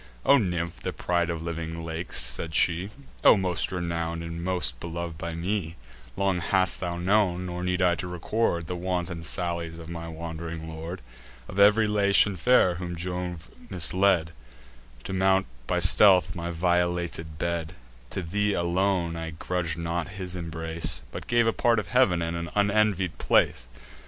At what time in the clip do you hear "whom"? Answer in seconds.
12.81-12.95